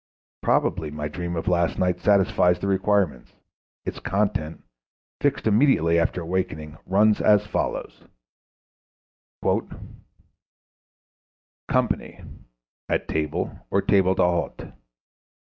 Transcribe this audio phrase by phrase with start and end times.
[0.41, 3.33] Probably my dream of last night satisfies the requirements.
[3.85, 4.63] Its content,
[5.19, 8.01] fixed immediately after awakening, runs as follows:
[9.43, 12.23] _"Company;
[12.89, 14.73] at table or table d'hôte....